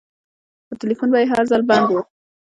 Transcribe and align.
خو 0.67 0.73
ټېلفون 0.81 1.09
به 1.13 1.17
يې 1.21 1.25
هر 1.31 1.43
ځل 1.51 1.61
بند 1.69 1.87
و. 1.93 1.97